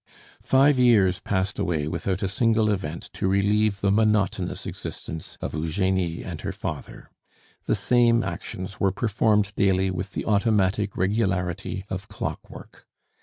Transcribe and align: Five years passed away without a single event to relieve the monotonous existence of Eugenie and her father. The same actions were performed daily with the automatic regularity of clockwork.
Five 0.41 0.79
years 0.79 1.19
passed 1.19 1.59
away 1.59 1.87
without 1.87 2.23
a 2.23 2.27
single 2.27 2.71
event 2.71 3.11
to 3.13 3.27
relieve 3.27 3.81
the 3.81 3.91
monotonous 3.91 4.65
existence 4.65 5.37
of 5.41 5.53
Eugenie 5.53 6.23
and 6.23 6.41
her 6.41 6.51
father. 6.51 7.11
The 7.67 7.75
same 7.75 8.23
actions 8.23 8.79
were 8.79 8.91
performed 8.91 9.53
daily 9.55 9.91
with 9.91 10.13
the 10.13 10.25
automatic 10.25 10.97
regularity 10.97 11.85
of 11.87 12.07
clockwork. 12.07 12.87